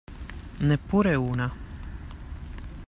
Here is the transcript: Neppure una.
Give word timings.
Neppure 0.67 1.13
una. 1.13 1.53